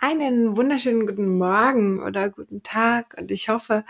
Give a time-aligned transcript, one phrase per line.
[0.00, 3.84] Einen wunderschönen guten Morgen oder guten Tag und ich hoffe,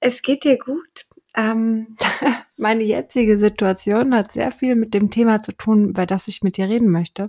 [0.00, 1.06] es geht dir gut.
[1.34, 1.96] Ähm,
[2.56, 6.56] meine jetzige Situation hat sehr viel mit dem Thema zu tun, über das ich mit
[6.56, 7.28] dir reden möchte.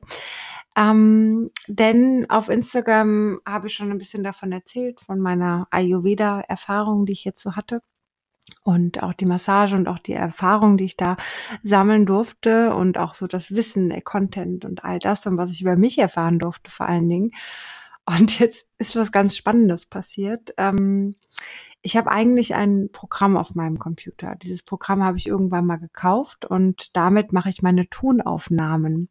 [0.77, 7.13] Ähm, denn auf Instagram habe ich schon ein bisschen davon erzählt, von meiner Ayurveda-Erfahrung, die
[7.13, 7.81] ich jetzt so hatte.
[8.63, 11.17] Und auch die Massage und auch die Erfahrung, die ich da
[11.63, 15.61] sammeln durfte und auch so das Wissen, der Content und all das und was ich
[15.61, 17.31] über mich erfahren durfte vor allen Dingen.
[18.19, 20.53] Und jetzt ist was ganz Spannendes passiert.
[20.57, 21.15] Ähm,
[21.81, 24.35] ich habe eigentlich ein Programm auf meinem Computer.
[24.35, 29.09] Dieses Programm habe ich irgendwann mal gekauft und damit mache ich meine Tonaufnahmen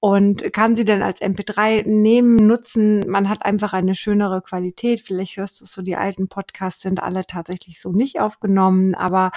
[0.00, 3.08] und kann sie dann als MP3 nehmen, nutzen.
[3.08, 5.02] Man hat einfach eine schönere Qualität.
[5.02, 9.30] Vielleicht hörst du so, die alten Podcasts sind alle tatsächlich so nicht aufgenommen, aber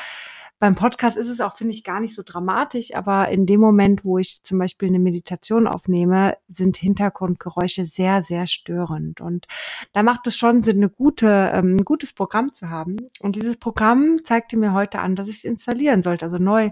[0.59, 4.03] beim Podcast ist es auch, finde ich, gar nicht so dramatisch, aber in dem Moment,
[4.03, 9.21] wo ich zum Beispiel eine Meditation aufnehme, sind Hintergrundgeräusche sehr, sehr störend.
[9.21, 9.45] Und
[9.93, 12.97] da macht es schon Sinn, eine gute, ähm, ein gutes Programm zu haben.
[13.19, 16.72] Und dieses Programm zeigte mir heute an, dass ich es installieren sollte, also neu,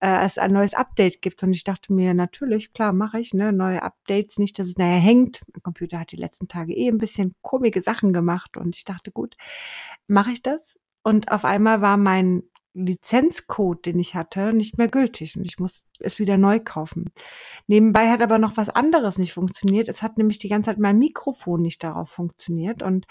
[0.00, 1.42] äh, es ein neues Update gibt.
[1.42, 5.00] Und ich dachte mir, natürlich, klar, mache ich, ne, neue Updates, nicht, dass es nachher
[5.00, 5.40] hängt.
[5.54, 9.10] Mein Computer hat die letzten Tage eh ein bisschen komische Sachen gemacht und ich dachte,
[9.10, 9.36] gut,
[10.06, 10.78] mache ich das?
[11.02, 12.42] Und auf einmal war mein
[12.74, 17.12] Lizenzcode, den ich hatte, nicht mehr gültig und ich muss es wieder neu kaufen.
[17.66, 19.88] Nebenbei hat aber noch was anderes nicht funktioniert.
[19.88, 23.06] Es hat nämlich die ganze Zeit mein Mikrofon nicht darauf funktioniert und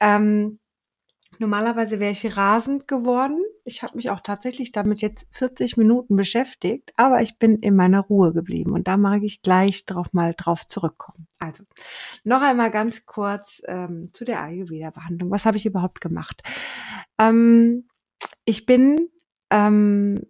[0.00, 0.58] ähm,
[1.38, 3.40] normalerweise wäre ich rasend geworden.
[3.64, 8.00] Ich habe mich auch tatsächlich damit jetzt 40 Minuten beschäftigt, aber ich bin in meiner
[8.00, 11.28] Ruhe geblieben und da mag ich gleich drauf mal drauf zurückkommen.
[11.38, 11.64] Also
[12.24, 15.30] noch einmal ganz kurz ähm, zu der Ayurveda-Behandlung.
[15.30, 16.42] Was habe ich überhaupt gemacht?
[17.18, 17.86] Ähm,
[18.44, 19.08] ich bin
[19.50, 20.26] ähm,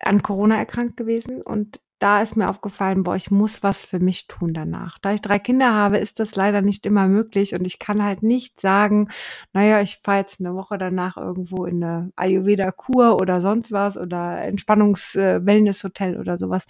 [0.00, 4.26] an Corona erkrankt gewesen und da ist mir aufgefallen, boah, ich muss was für mich
[4.26, 4.98] tun danach.
[4.98, 8.22] Da ich drei Kinder habe, ist das leider nicht immer möglich und ich kann halt
[8.22, 9.08] nicht sagen,
[9.52, 14.42] naja, ich fahre jetzt eine Woche danach irgendwo in eine Ayurveda-Kur oder sonst was oder
[14.42, 16.66] Entspannungs-Wellness-Hotel oder sowas.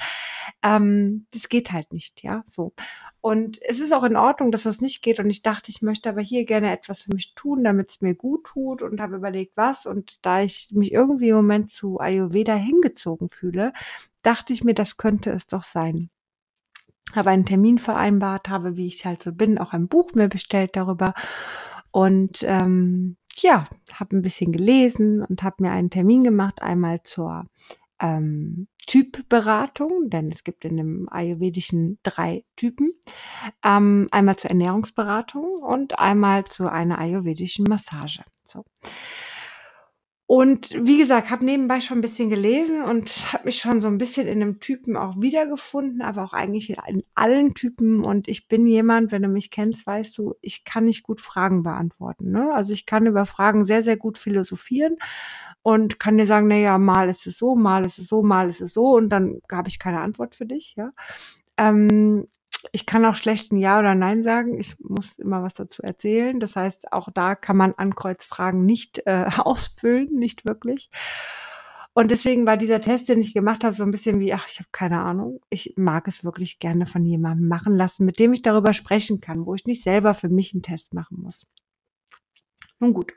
[0.63, 2.73] Ähm, das geht halt nicht, ja, so.
[3.21, 6.11] Und es ist auch in Ordnung, dass das nicht geht und ich dachte, ich möchte
[6.11, 9.57] aber hier gerne etwas für mich tun, damit es mir gut tut und habe überlegt,
[9.57, 13.73] was und da ich mich irgendwie im Moment zu Ayurveda hingezogen fühle,
[14.25, 16.11] dachte ich mir, das könnte es doch sein.
[17.15, 20.75] Habe einen Termin vereinbart, habe, wie ich halt so bin, auch ein Buch mir bestellt
[20.75, 21.15] darüber
[21.93, 27.45] und ähm, ja, habe ein bisschen gelesen und habe mir einen Termin gemacht, einmal zur
[28.01, 32.93] ähm, Typberatung, denn es gibt in dem Ayurvedischen drei Typen.
[33.65, 38.25] Ähm, einmal zur Ernährungsberatung und einmal zu einer ayurvedischen Massage.
[38.45, 38.65] So.
[40.37, 43.99] Und wie gesagt, habe nebenbei schon ein bisschen gelesen und habe mich schon so ein
[43.99, 48.05] bisschen in dem Typen auch wiedergefunden, aber auch eigentlich in allen Typen.
[48.05, 51.63] Und ich bin jemand, wenn du mich kennst, weißt du, ich kann nicht gut Fragen
[51.63, 52.33] beantworten.
[52.33, 52.53] Ne?
[52.53, 54.97] Also ich kann über Fragen sehr, sehr gut philosophieren
[55.63, 58.49] und kann dir sagen, na ja, mal ist es so, mal ist es so, mal
[58.49, 60.75] ist es so und dann habe ich keine Antwort für dich.
[60.77, 60.91] Ja.
[61.57, 62.27] Ähm,
[62.73, 64.59] ich kann auch schlecht ein Ja oder Nein sagen.
[64.59, 66.41] Ich muss immer was dazu erzählen.
[66.41, 70.91] Das heißt, auch da kann man Ankreuzfragen nicht äh, ausfüllen, nicht wirklich.
[71.97, 74.59] Und deswegen war dieser Test, den ich gemacht habe, so ein bisschen wie, ach, ich
[74.59, 75.41] habe keine Ahnung.
[75.49, 79.47] Ich mag es wirklich gerne von jemandem machen lassen, mit dem ich darüber sprechen kann,
[79.47, 81.47] wo ich nicht selber für mich einen Test machen muss.
[82.81, 83.13] Nun gut,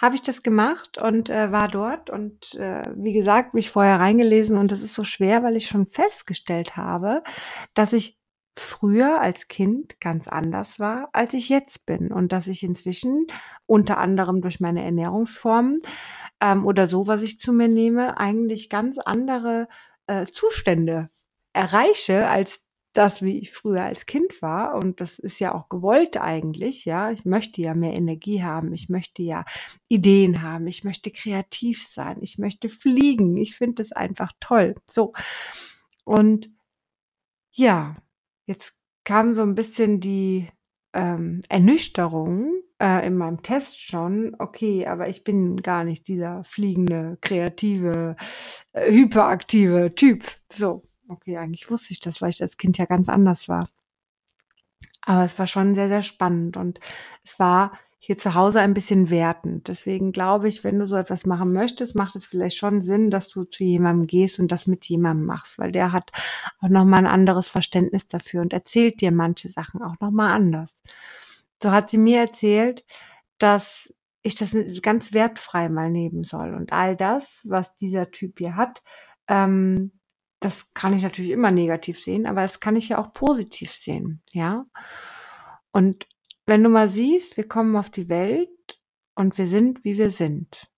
[0.00, 4.58] habe ich das gemacht und äh, war dort und äh, wie gesagt, mich vorher reingelesen
[4.58, 7.22] und es ist so schwer, weil ich schon festgestellt habe,
[7.74, 8.17] dass ich
[8.58, 13.26] früher als Kind ganz anders war, als ich jetzt bin und dass ich inzwischen
[13.66, 15.80] unter anderem durch meine Ernährungsformen
[16.40, 19.68] ähm, oder so, was ich zu mir nehme, eigentlich ganz andere
[20.06, 21.08] äh, Zustände
[21.52, 24.74] erreiche als das, wie ich früher als Kind war.
[24.74, 26.84] Und das ist ja auch gewollt eigentlich.
[26.84, 28.72] Ja, ich möchte ja mehr Energie haben.
[28.72, 29.44] Ich möchte ja
[29.88, 30.66] Ideen haben.
[30.66, 32.18] Ich möchte kreativ sein.
[32.22, 33.36] Ich möchte fliegen.
[33.36, 34.74] Ich finde das einfach toll.
[34.90, 35.12] So.
[36.04, 36.50] Und
[37.52, 37.96] ja,
[38.48, 40.48] Jetzt kam so ein bisschen die
[40.94, 47.18] ähm, Ernüchterung äh, in meinem Test schon, okay, aber ich bin gar nicht dieser fliegende,
[47.20, 48.16] kreative,
[48.72, 50.24] äh, hyperaktive Typ.
[50.50, 53.68] So, okay, eigentlich wusste ich das, weil ich als Kind ja ganz anders war.
[55.02, 56.80] Aber es war schon sehr, sehr spannend und
[57.24, 59.68] es war hier zu Hause ein bisschen wertend.
[59.68, 63.28] Deswegen glaube ich, wenn du so etwas machen möchtest, macht es vielleicht schon Sinn, dass
[63.28, 66.10] du zu jemandem gehst und das mit jemandem machst, weil der hat
[66.60, 70.76] auch nochmal ein anderes Verständnis dafür und erzählt dir manche Sachen auch nochmal anders.
[71.60, 72.84] So hat sie mir erzählt,
[73.38, 73.92] dass
[74.22, 78.82] ich das ganz wertfrei mal nehmen soll und all das, was dieser Typ hier hat,
[79.26, 79.92] ähm,
[80.40, 84.22] das kann ich natürlich immer negativ sehen, aber das kann ich ja auch positiv sehen,
[84.32, 84.66] ja.
[85.72, 86.06] Und
[86.48, 88.80] wenn du mal siehst, wir kommen auf die Welt
[89.14, 90.70] und wir sind, wie wir sind.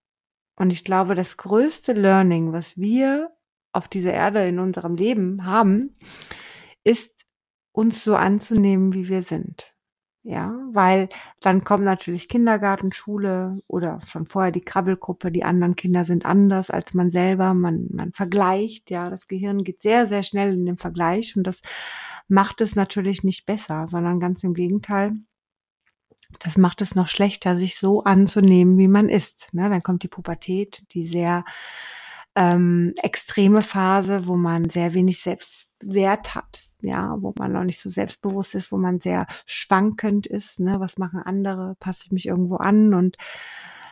[0.56, 3.30] Und ich glaube, das größte Learning, was wir
[3.72, 5.96] auf dieser Erde in unserem Leben haben,
[6.84, 7.24] ist
[7.72, 9.72] uns so anzunehmen, wie wir sind.
[10.22, 11.08] Ja, weil
[11.40, 16.70] dann kommt natürlich Kindergarten, Schule oder schon vorher die Krabbelgruppe, die anderen Kinder sind anders
[16.70, 20.76] als man selber, man, man vergleicht, ja, das Gehirn geht sehr, sehr schnell in den
[20.76, 21.62] Vergleich und das
[22.28, 25.14] macht es natürlich nicht besser, sondern ganz im Gegenteil,
[26.38, 29.48] das macht es noch schlechter, sich so anzunehmen, wie man ist.
[29.52, 29.68] Ne?
[29.68, 31.44] Dann kommt die Pubertät, die sehr
[32.36, 37.90] ähm, extreme Phase, wo man sehr wenig Selbstwert hat, ja, wo man noch nicht so
[37.90, 42.56] selbstbewusst ist, wo man sehr schwankend ist, ne, was machen andere, passe ich mich irgendwo
[42.56, 43.16] an und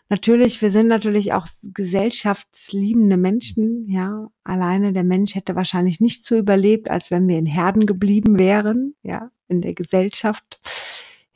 [0.08, 6.37] natürlich, wir sind natürlich auch gesellschaftsliebende Menschen, ja, alleine der Mensch hätte wahrscheinlich nicht so
[6.37, 10.61] überlebt, als wenn wir in Herden geblieben wären, ja, in der Gesellschaft.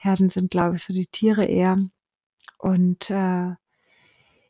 [0.02, 1.78] Herden sind, glaube ich, so die Tiere eher.
[2.58, 3.52] Und äh,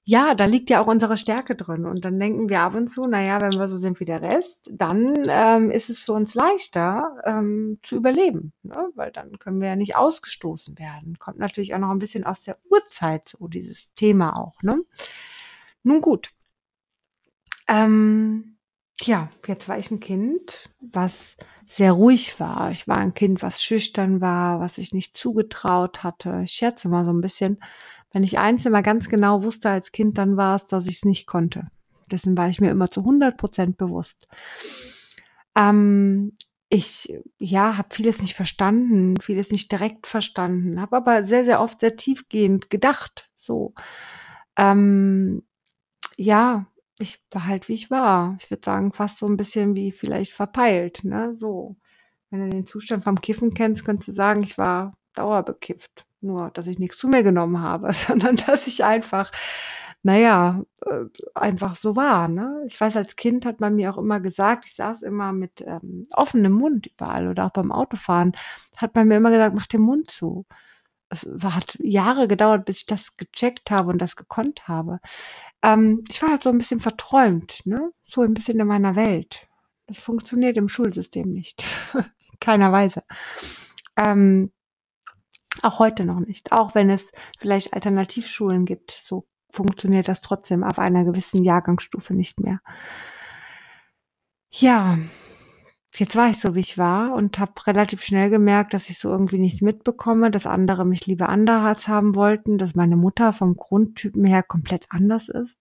[0.04, 1.84] ja, da liegt ja auch unsere Stärke drin.
[1.86, 4.70] Und dann denken wir ab und zu, naja, wenn wir so sind wie der Rest,
[4.72, 8.88] dann ähm, ist es für uns leichter ähm, zu überleben, ne?
[8.94, 11.18] weil dann können wir ja nicht ausgestoßen werden.
[11.18, 14.62] Kommt natürlich auch noch ein bisschen aus der Urzeit so, dieses Thema auch.
[14.62, 14.82] Ne?
[15.84, 16.30] Nun gut.
[17.68, 18.56] Ähm,
[19.02, 21.36] ja, jetzt war ich ein Kind, was
[21.74, 22.70] sehr ruhig war.
[22.70, 26.42] Ich war ein Kind, was schüchtern war, was sich nicht zugetraut hatte.
[26.44, 27.62] Ich scherze mal so ein bisschen,
[28.12, 31.04] wenn ich eins immer ganz genau wusste als Kind, dann war es, dass ich es
[31.06, 31.68] nicht konnte.
[32.10, 34.28] Dessen war ich mir immer zu 100 Prozent bewusst.
[35.56, 36.32] Ähm,
[36.68, 41.80] ich ja habe vieles nicht verstanden, vieles nicht direkt verstanden, habe aber sehr sehr oft
[41.80, 43.30] sehr tiefgehend gedacht.
[43.34, 43.72] So
[44.56, 45.42] ähm,
[46.16, 46.66] ja,
[47.02, 48.36] ich war halt wie ich war.
[48.40, 51.34] Ich würde sagen fast so ein bisschen wie vielleicht verpeilt, ne?
[51.34, 51.76] So,
[52.30, 56.06] wenn du den Zustand vom Kiffen kennst, könntest du sagen, ich war dauerbekifft.
[56.20, 59.30] Nur, dass ich nichts zu mir genommen habe, sondern dass ich einfach,
[60.02, 61.04] naja, äh,
[61.34, 62.28] einfach so war.
[62.28, 62.64] Ne?
[62.66, 66.04] Ich weiß, als Kind hat man mir auch immer gesagt, ich saß immer mit ähm,
[66.14, 68.32] offenem Mund überall oder auch beim Autofahren,
[68.76, 70.46] hat man mir immer gesagt, mach den Mund zu.
[71.12, 74.98] Es hat Jahre gedauert, bis ich das gecheckt habe und das gekonnt habe.
[75.62, 77.92] Ähm, ich war halt so ein bisschen verträumt, ne?
[78.02, 79.46] so ein bisschen in meiner Welt.
[79.86, 81.62] Das funktioniert im Schulsystem nicht.
[82.40, 83.02] Keiner Weise.
[83.94, 84.52] Ähm,
[85.60, 86.50] auch heute noch nicht.
[86.50, 87.04] Auch wenn es
[87.38, 92.60] vielleicht Alternativschulen gibt, so funktioniert das trotzdem auf einer gewissen Jahrgangsstufe nicht mehr.
[94.50, 94.96] Ja,
[96.00, 99.10] jetzt war ich so, wie ich war und habe relativ schnell gemerkt, dass ich so
[99.10, 104.24] irgendwie nichts mitbekomme, dass andere mich lieber anders haben wollten, dass meine Mutter vom Grundtypen
[104.24, 105.58] her komplett anders ist.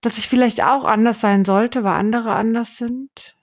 [0.00, 3.36] Dass ich vielleicht auch anders sein sollte, weil andere anders sind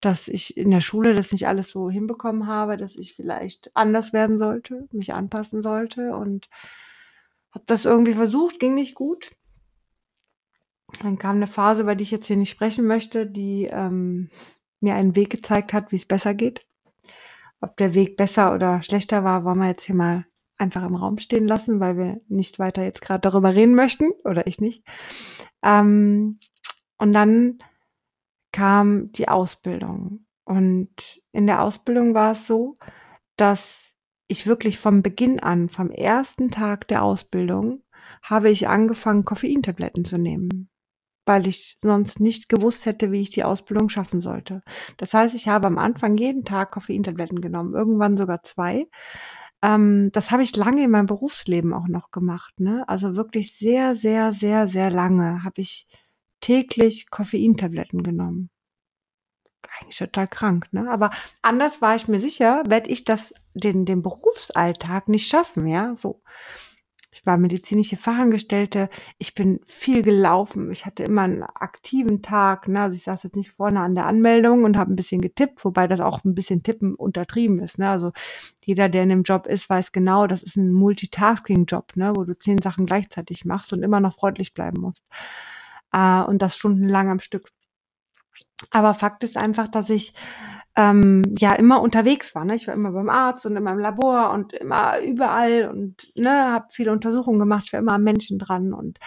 [0.00, 4.12] dass ich in der Schule das nicht alles so hinbekommen habe, dass ich vielleicht anders
[4.12, 6.48] werden sollte, mich anpassen sollte und
[7.52, 9.30] habe das irgendwie versucht, ging nicht gut.
[11.02, 14.30] Dann kam eine Phase, über die ich jetzt hier nicht sprechen möchte, die ähm,
[14.80, 16.66] mir einen Weg gezeigt hat, wie es besser geht.
[17.60, 21.18] Ob der Weg besser oder schlechter war, wollen wir jetzt hier mal einfach im Raum
[21.18, 24.84] stehen lassen, weil wir nicht weiter jetzt gerade darüber reden möchten oder ich nicht.
[25.62, 26.38] Ähm,
[26.98, 27.58] und dann
[28.52, 30.26] kam die Ausbildung.
[30.44, 32.78] Und in der Ausbildung war es so,
[33.36, 33.92] dass
[34.26, 37.82] ich wirklich vom Beginn an, vom ersten Tag der Ausbildung,
[38.22, 40.69] habe ich angefangen, Koffeintabletten zu nehmen,
[41.30, 44.64] weil ich sonst nicht gewusst hätte, wie ich die Ausbildung schaffen sollte.
[44.96, 48.88] Das heißt, ich habe am Anfang jeden Tag Koffeintabletten genommen, irgendwann sogar zwei.
[49.62, 52.58] Ähm, das habe ich lange in meinem Berufsleben auch noch gemacht.
[52.58, 52.82] Ne?
[52.88, 55.86] Also wirklich sehr, sehr, sehr, sehr lange habe ich
[56.40, 58.50] täglich Koffeintabletten genommen.
[59.80, 60.90] Eigentlich total krank, ne?
[60.90, 61.10] Aber
[61.42, 66.22] anders war ich mir sicher, werde ich das den, den Berufsalltag nicht schaffen, ja, so.
[67.20, 68.88] Ich war medizinische Fachangestellte.
[69.18, 70.72] Ich bin viel gelaufen.
[70.72, 72.66] Ich hatte immer einen aktiven Tag.
[72.66, 72.80] Ne?
[72.80, 75.86] Also ich saß jetzt nicht vorne an der Anmeldung und habe ein bisschen getippt, wobei
[75.86, 77.78] das auch ein bisschen tippen untertrieben ist.
[77.78, 77.90] Ne?
[77.90, 78.12] Also
[78.64, 82.12] jeder, der in dem Job ist, weiß genau, das ist ein Multitasking-Job, ne?
[82.16, 85.04] wo du zehn Sachen gleichzeitig machst und immer noch freundlich bleiben musst
[85.92, 87.50] äh, und das stundenlang am Stück.
[88.70, 90.14] Aber Fakt ist einfach, dass ich
[90.80, 92.44] ähm, ja immer unterwegs war.
[92.44, 92.54] Ne?
[92.54, 96.68] Ich war immer beim Arzt und immer im Labor und immer überall und ne, habe
[96.70, 97.64] viele Untersuchungen gemacht.
[97.66, 98.98] Ich war immer am Menschen dran und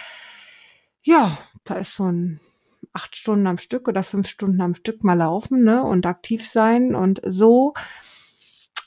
[1.02, 2.40] ja, da ist so ein
[2.92, 6.94] acht Stunden am Stück oder fünf Stunden am Stück mal laufen ne, und aktiv sein
[6.94, 7.74] und so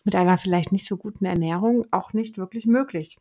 [0.06, 3.18] mit einer vielleicht nicht so guten Ernährung auch nicht wirklich möglich.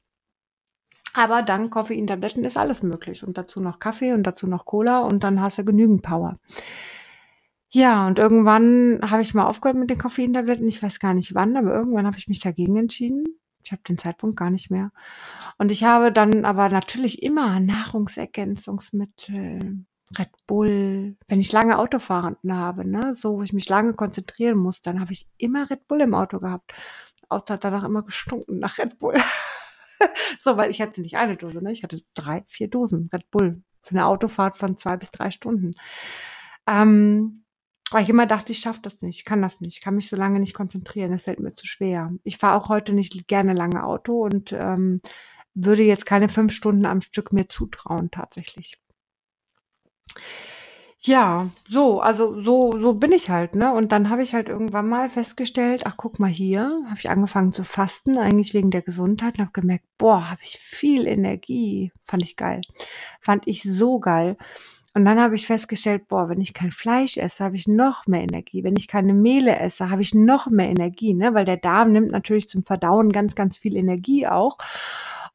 [1.15, 3.25] Aber dann Koffeintabletten ist alles möglich.
[3.25, 6.39] Und dazu noch Kaffee und dazu noch Cola und dann hast du genügend Power.
[7.76, 10.66] Ja, und irgendwann habe ich mal aufgehört mit den Koffeintabletten.
[10.66, 13.26] Ich weiß gar nicht wann, aber irgendwann habe ich mich dagegen entschieden.
[13.62, 14.92] Ich habe den Zeitpunkt gar nicht mehr.
[15.59, 19.85] Und ich habe dann aber natürlich immer Nahrungsergänzungsmittel,
[20.18, 21.18] Red Bull.
[21.28, 25.12] Wenn ich lange Autofahren habe, ne, so wo ich mich lange konzentrieren muss, dann habe
[25.12, 26.73] ich immer Red Bull im Auto gehabt.
[27.28, 29.16] Auto hat danach immer gestunken nach Red Bull.
[30.40, 31.73] so, weil ich hatte nicht eine Dose, ne?
[31.73, 35.73] Ich hatte drei, vier Dosen Red Bull für eine Autofahrt von zwei bis drei Stunden.
[36.66, 37.42] Ähm,
[37.90, 40.09] weil ich immer dachte, ich schaffe das nicht, ich kann das nicht, ich kann mich
[40.09, 42.12] so lange nicht konzentrieren, das fällt mir zu schwer.
[42.25, 45.00] Ich fahre auch heute nicht gerne lange Auto und ähm,
[45.55, 48.78] würde jetzt keine fünf Stunden am Stück mir zutrauen, tatsächlich.
[50.99, 53.73] Ja, so, also so, so bin ich halt, ne?
[53.73, 57.52] Und dann habe ich halt irgendwann mal festgestellt, ach guck mal hier, habe ich angefangen
[57.52, 61.93] zu fasten, eigentlich wegen der Gesundheit und habe gemerkt, boah, habe ich viel Energie.
[62.05, 62.61] Fand ich geil.
[63.21, 64.37] Fand ich so geil.
[64.97, 68.23] Und dann habe ich festgestellt, boah, wenn ich kein Fleisch esse, habe ich noch mehr
[68.23, 68.65] Energie.
[68.65, 71.35] Wenn ich keine Mehle esse, habe ich noch mehr Energie, ne?
[71.35, 74.57] Weil der Darm nimmt natürlich zum Verdauen ganz, ganz viel Energie auch.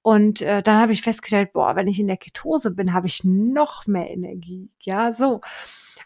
[0.01, 3.23] Und äh, dann habe ich festgestellt, boah, wenn ich in der Ketose bin, habe ich
[3.23, 4.71] noch mehr Energie.
[4.81, 5.41] Ja, so.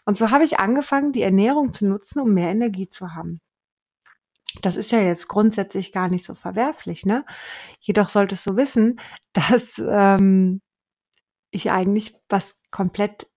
[0.04, 3.40] Und so habe ich angefangen, die Ernährung zu nutzen, um mehr Energie zu haben.
[4.60, 7.24] Das ist ja jetzt grundsätzlich gar nicht so verwerflich, ne?
[7.80, 9.00] Jedoch solltest du wissen,
[9.32, 10.60] dass ähm,
[11.50, 13.28] ich eigentlich was komplett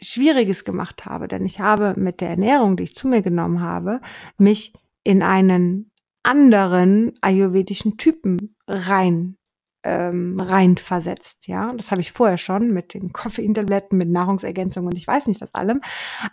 [0.00, 4.00] Schwieriges gemacht habe, denn ich habe mit der Ernährung, die ich zu mir genommen habe,
[4.38, 4.72] mich
[5.02, 5.90] in einen
[6.22, 9.36] anderen ayurvedischen Typen rein
[9.84, 11.46] ähm, reinversetzt.
[11.46, 15.40] Ja, das habe ich vorher schon mit den Koffeintabletten, mit Nahrungsergänzungen und ich weiß nicht
[15.40, 15.82] was allem.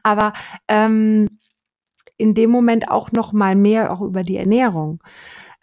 [0.03, 0.33] Aber
[0.67, 1.39] ähm,
[2.17, 5.03] in dem Moment auch noch mal mehr auch über die Ernährung.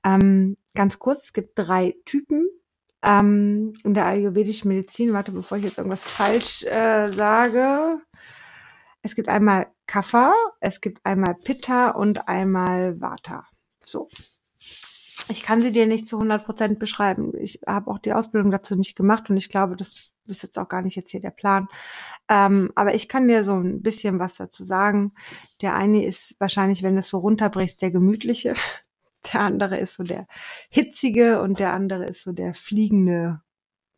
[0.05, 2.47] Ähm, ganz kurz: Es gibt drei Typen
[3.03, 5.13] ähm, in der ayurvedischen Medizin.
[5.13, 8.01] Warte, bevor ich jetzt irgendwas falsch äh, sage.
[9.03, 13.47] Es gibt einmal Kapha, es gibt einmal Pitta und einmal Vata.
[13.85, 14.09] So.
[15.31, 17.33] Ich kann sie dir nicht zu 100 Prozent beschreiben.
[17.39, 20.69] Ich habe auch die Ausbildung dazu nicht gemacht und ich glaube, das ist jetzt auch
[20.69, 21.69] gar nicht jetzt hier der Plan.
[22.29, 25.13] Ähm, aber ich kann dir so ein bisschen was dazu sagen.
[25.63, 28.55] Der eine ist wahrscheinlich, wenn du es so runterbrichst, der gemütliche.
[29.33, 30.27] Der andere ist so der
[30.71, 33.41] hitzige und der andere ist so der fliegende.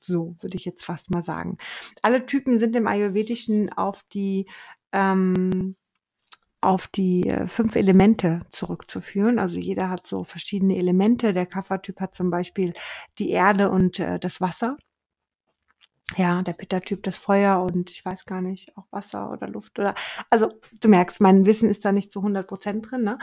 [0.00, 1.59] So würde ich jetzt fast mal sagen.
[2.03, 4.47] Alle Typen sind im Ayurvedischen auf die
[4.93, 5.77] ähm,
[6.61, 9.39] auf die äh, fünf Elemente zurückzuführen.
[9.39, 11.33] Also jeder hat so verschiedene Elemente.
[11.33, 12.75] Der Kaffertyp hat zum Beispiel
[13.19, 14.77] die Erde und äh, das Wasser.
[16.17, 19.95] Ja, der Pitta-Typ das Feuer und ich weiß gar nicht, auch Wasser oder Luft oder,
[20.29, 20.49] also
[20.81, 23.19] du merkst, mein Wissen ist da nicht zu 100 Prozent drin, ne?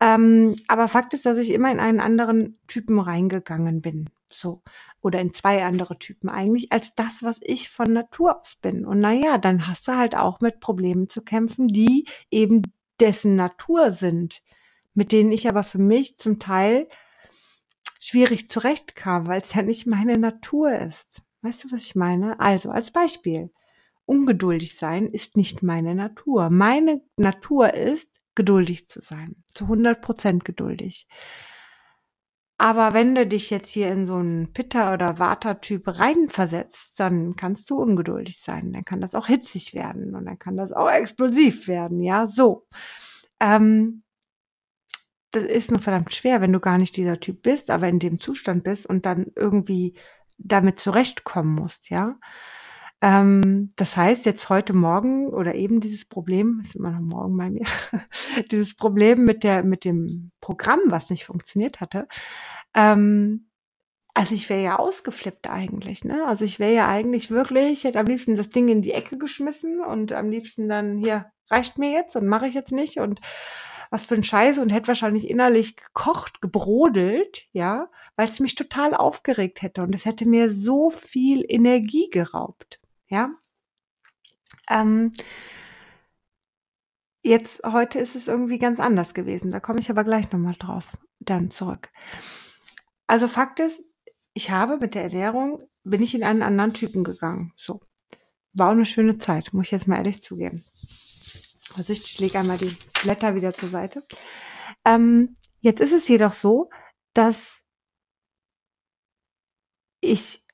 [0.00, 4.62] Ähm, aber Fakt ist, dass ich immer in einen anderen Typen reingegangen bin, so.
[5.02, 8.86] Oder in zwei andere Typen eigentlich, als das, was ich von Natur aus bin.
[8.86, 12.62] Und naja, dann hast du halt auch mit Problemen zu kämpfen, die eben
[13.00, 14.40] dessen Natur sind,
[14.94, 16.88] mit denen ich aber für mich zum Teil
[18.00, 21.22] schwierig zurechtkam, weil es ja nicht meine Natur ist.
[21.44, 22.40] Weißt du, was ich meine?
[22.40, 23.52] Also als Beispiel.
[24.06, 26.48] Ungeduldig sein ist nicht meine Natur.
[26.48, 29.44] Meine Natur ist, geduldig zu sein.
[29.48, 31.06] Zu 100 Prozent geduldig.
[32.56, 37.68] Aber wenn du dich jetzt hier in so einen Pitta- oder Vata-Typ reinversetzt, dann kannst
[37.68, 38.72] du ungeduldig sein.
[38.72, 42.02] Dann kann das auch hitzig werden und dann kann das auch explosiv werden.
[42.02, 42.66] Ja, so.
[43.38, 44.02] Ähm,
[45.32, 48.18] das ist nur verdammt schwer, wenn du gar nicht dieser Typ bist, aber in dem
[48.18, 49.94] Zustand bist und dann irgendwie
[50.38, 52.16] damit zurechtkommen musst, ja.
[53.00, 57.50] Ähm, das heißt, jetzt heute Morgen oder eben dieses Problem, ist immer noch morgen bei
[57.50, 57.66] mir,
[58.50, 62.08] dieses Problem mit der, mit dem Programm, was nicht funktioniert hatte,
[62.74, 63.48] ähm,
[64.14, 66.24] also ich wäre ja ausgeflippt eigentlich, ne?
[66.26, 69.80] Also ich wäre ja eigentlich wirklich, hätte am liebsten das Ding in die Ecke geschmissen
[69.80, 73.20] und am liebsten dann, hier, reicht mir jetzt und mache ich jetzt nicht und
[73.90, 78.94] was für ein Scheiß und hätte wahrscheinlich innerlich gekocht, gebrodelt, ja, weil es mich total
[78.94, 83.30] aufgeregt hätte und es hätte mir so viel Energie geraubt, ja.
[84.68, 85.12] Ähm,
[87.22, 89.50] jetzt, heute ist es irgendwie ganz anders gewesen.
[89.50, 91.90] Da komme ich aber gleich nochmal drauf dann zurück.
[93.06, 93.82] Also Fakt ist,
[94.34, 97.52] ich habe mit der Ernährung, bin ich in einen anderen Typen gegangen.
[97.56, 97.80] So.
[98.52, 100.64] War auch eine schöne Zeit, muss ich jetzt mal ehrlich zugeben.
[101.76, 104.02] Also ich lege einmal die Blätter wieder zur Seite.
[104.84, 106.70] Ähm, jetzt ist es jedoch so,
[107.14, 107.63] dass
[110.04, 110.44] ich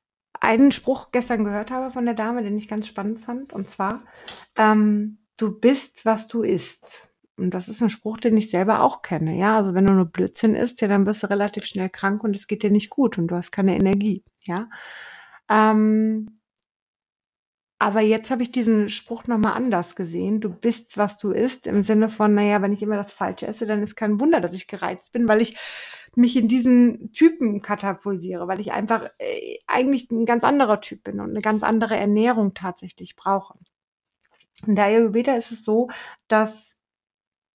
[0.40, 3.52] einen Spruch gestern gehört habe von der Dame, den ich ganz spannend fand.
[3.52, 4.02] Und zwar,
[4.57, 7.09] ähm, du bist, was du isst.
[7.37, 9.37] Und das ist ein Spruch, den ich selber auch kenne.
[9.37, 12.37] Ja, also wenn du nur Blödsinn isst, ja, dann wirst du relativ schnell krank und
[12.37, 14.25] es geht dir nicht gut und du hast keine Energie.
[14.45, 14.69] Ja,
[15.49, 16.39] ähm,
[17.82, 20.40] aber jetzt habe ich diesen Spruch nochmal anders gesehen.
[20.40, 23.64] Du bist, was du isst, im Sinne von, naja, wenn ich immer das Falsche esse,
[23.64, 25.56] dann ist kein Wunder, dass ich gereizt bin, weil ich
[26.14, 31.20] mich in diesen Typen katapultiere, weil ich einfach äh, eigentlich ein ganz anderer Typ bin
[31.20, 33.58] und eine ganz andere Ernährung tatsächlich brauche.
[34.66, 35.88] In der Ayurveda ist es so,
[36.28, 36.76] dass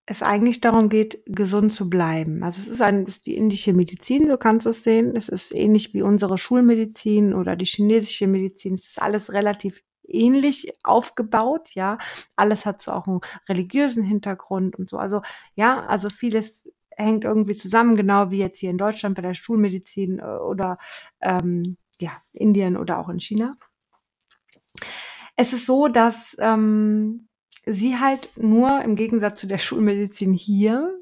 [0.07, 2.41] es eigentlich darum geht, gesund zu bleiben.
[2.41, 5.15] Also es ist, ein, es ist die indische Medizin, so kannst du es sehen.
[5.15, 8.73] Es ist ähnlich wie unsere Schulmedizin oder die chinesische Medizin.
[8.73, 11.97] Es ist alles relativ ähnlich aufgebaut, ja.
[12.35, 14.97] Alles hat so auch einen religiösen Hintergrund und so.
[14.97, 15.21] Also
[15.55, 16.63] ja, also vieles
[16.97, 20.77] hängt irgendwie zusammen, genau wie jetzt hier in Deutschland bei der Schulmedizin äh, oder
[21.21, 23.57] ähm, ja, Indien oder auch in China.
[25.35, 27.27] Es ist so, dass ähm,
[27.65, 30.97] sie halt nur im Gegensatz zu der Schulmedizin hier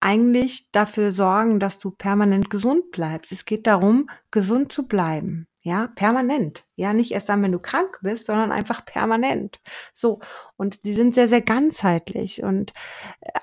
[0.00, 3.32] eigentlich dafür sorgen, dass du permanent gesund bleibst.
[3.32, 5.46] Es geht darum, gesund zu bleiben.
[5.66, 6.66] Ja, permanent.
[6.76, 9.60] Ja, nicht erst dann, wenn du krank bist, sondern einfach permanent.
[9.94, 10.20] So.
[10.58, 12.42] Und die sind sehr, sehr ganzheitlich.
[12.42, 12.74] Und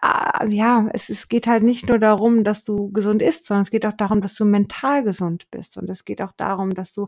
[0.04, 3.72] äh, ja, es, es geht halt nicht nur darum, dass du gesund isst, sondern es
[3.72, 5.78] geht auch darum, dass du mental gesund bist.
[5.78, 7.08] Und es geht auch darum, dass du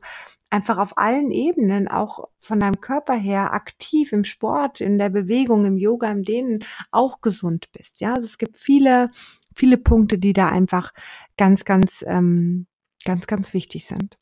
[0.49, 5.65] einfach auf allen Ebenen, auch von deinem Körper her, aktiv im Sport, in der Bewegung,
[5.65, 8.01] im Yoga, im Dehnen, auch gesund bist.
[8.01, 9.11] Ja, also es gibt viele,
[9.55, 10.91] viele Punkte, die da einfach
[11.37, 12.65] ganz, ganz, ähm,
[13.05, 14.17] ganz, ganz wichtig sind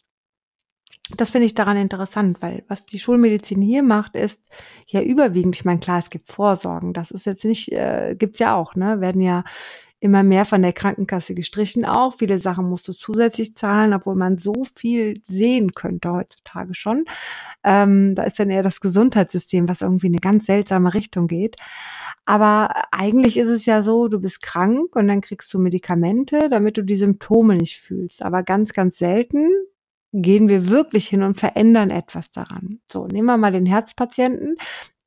[1.17, 4.41] das finde ich daran interessant, weil was die Schulmedizin hier macht, ist
[4.87, 8.55] ja überwiegend, ich meine, klar, es gibt Vorsorgen, das ist jetzt nicht, äh, gibt's ja
[8.55, 9.43] auch, ne, werden ja
[10.01, 12.15] immer mehr von der Krankenkasse gestrichen auch.
[12.15, 17.05] Viele Sachen musst du zusätzlich zahlen, obwohl man so viel sehen könnte heutzutage schon.
[17.63, 21.55] Ähm, da ist dann eher das Gesundheitssystem, was irgendwie in eine ganz seltsame Richtung geht.
[22.25, 26.77] Aber eigentlich ist es ja so, du bist krank und dann kriegst du Medikamente, damit
[26.77, 28.23] du die Symptome nicht fühlst.
[28.23, 29.51] Aber ganz, ganz selten
[30.13, 32.81] gehen wir wirklich hin und verändern etwas daran.
[32.91, 34.57] So, nehmen wir mal den Herzpatienten,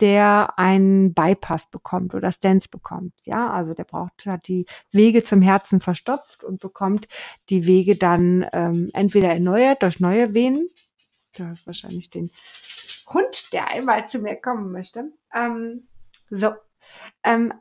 [0.00, 3.12] der einen Bypass bekommt oder Stents bekommt.
[3.24, 7.08] Ja, also der braucht, hat die Wege zum Herzen verstopft und bekommt
[7.50, 10.70] die Wege dann ähm, entweder erneuert durch neue Venen.
[11.36, 12.30] Du hast wahrscheinlich den
[13.08, 15.12] Hund, der einmal zu mir kommen möchte.
[15.34, 15.86] Ähm,
[16.30, 16.54] so.
[17.22, 17.52] Ähm,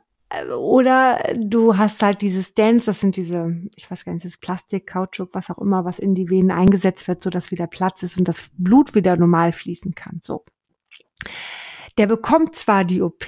[0.58, 4.86] oder du hast halt dieses Dance, das sind diese, ich weiß gar nicht, das Plastik,
[4.86, 8.18] Kautschuk, was auch immer, was in die Venen eingesetzt wird, so dass wieder Platz ist
[8.18, 10.20] und das Blut wieder normal fließen kann.
[10.22, 10.44] So.
[11.98, 13.24] Der bekommt zwar die OP,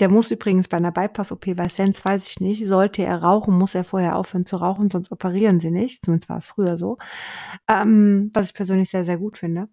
[0.00, 3.74] der muss übrigens bei einer Bypass-OP, bei Stents weiß ich nicht, sollte er rauchen, muss
[3.74, 6.04] er vorher aufhören zu rauchen, sonst operieren sie nicht.
[6.04, 6.98] Zumindest war es früher so.
[7.68, 9.68] Ähm, was ich persönlich sehr, sehr gut finde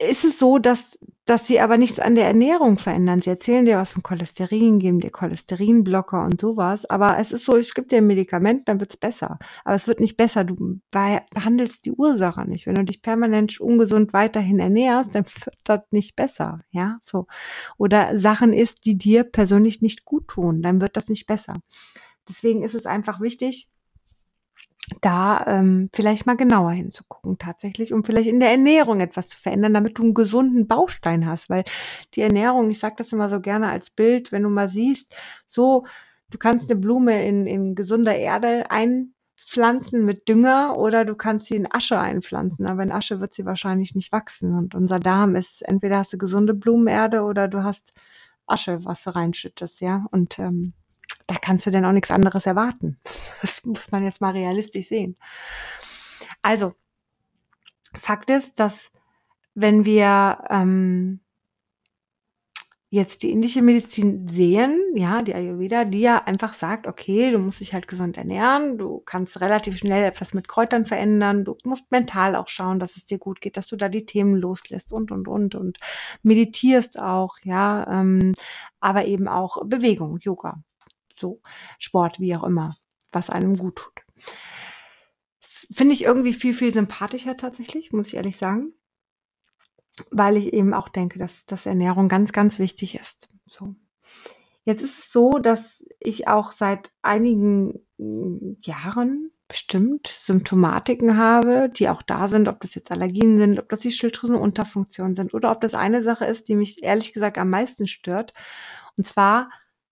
[0.00, 3.20] ist es so, dass, dass sie aber nichts an der Ernährung verändern.
[3.20, 6.86] Sie erzählen dir was von Cholesterin, geben dir Cholesterinblocker und sowas.
[6.86, 9.38] Aber es ist so, ich gebe dir ein Medikament, dann wird's besser.
[9.64, 10.44] Aber es wird nicht besser.
[10.44, 12.66] Du behandelst die Ursache nicht.
[12.66, 16.60] Wenn du dich permanent ungesund weiterhin ernährst, dann wird das nicht besser.
[16.70, 17.26] Ja, so.
[17.76, 21.54] Oder Sachen isst, die dir persönlich nicht gut tun, dann wird das nicht besser.
[22.28, 23.68] Deswegen ist es einfach wichtig,
[25.00, 29.74] da ähm, vielleicht mal genauer hinzugucken tatsächlich, um vielleicht in der Ernährung etwas zu verändern,
[29.74, 31.64] damit du einen gesunden Baustein hast, weil
[32.14, 35.14] die Ernährung, ich sage das immer so gerne als Bild, wenn du mal siehst,
[35.46, 35.84] so,
[36.30, 41.56] du kannst eine Blume in, in gesunder Erde einpflanzen mit Dünger oder du kannst sie
[41.56, 44.56] in Asche einpflanzen, aber in Asche wird sie wahrscheinlich nicht wachsen.
[44.56, 47.92] Und unser Darm ist, entweder hast du gesunde Blumenerde oder du hast
[48.46, 50.74] Asche, was du reinschüttest, ja, und ähm,
[51.30, 52.98] da kannst du denn auch nichts anderes erwarten.
[53.40, 55.16] Das muss man jetzt mal realistisch sehen.
[56.42, 56.74] Also,
[57.94, 58.90] Fakt ist, dass
[59.54, 61.20] wenn wir ähm,
[62.90, 67.60] jetzt die indische Medizin sehen, ja, die Ayurveda, die ja einfach sagt, okay, du musst
[67.60, 72.34] dich halt gesund ernähren, du kannst relativ schnell etwas mit Kräutern verändern, du musst mental
[72.34, 75.28] auch schauen, dass es dir gut geht, dass du da die Themen loslässt und und
[75.28, 75.78] und und
[76.24, 78.34] meditierst auch, ja, ähm,
[78.80, 80.62] aber eben auch Bewegung, Yoga,
[81.20, 81.40] so
[81.78, 82.76] Sport, wie auch immer,
[83.12, 84.04] was einem gut tut.
[85.72, 88.72] Finde ich irgendwie viel, viel sympathischer tatsächlich, muss ich ehrlich sagen.
[90.10, 93.28] Weil ich eben auch denke, dass, dass Ernährung ganz, ganz wichtig ist.
[93.44, 93.74] So.
[94.64, 101.88] Jetzt ist es so, dass ich auch seit einigen hm, Jahren bestimmt Symptomatiken habe, die
[101.88, 105.60] auch da sind, ob das jetzt Allergien sind, ob das die Schilddrüsenunterfunktion sind oder ob
[105.60, 108.32] das eine Sache ist, die mich ehrlich gesagt am meisten stört.
[108.96, 109.50] Und zwar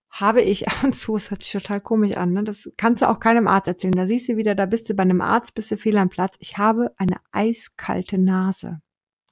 [0.09, 2.43] habe ich ab und zu, es hört sich total komisch an, ne?
[2.43, 3.93] das kannst du auch keinem Arzt erzählen.
[3.93, 6.35] Da siehst du wieder, da bist du bei einem Arzt, bist du fehl am Platz.
[6.39, 8.81] Ich habe eine eiskalte Nase.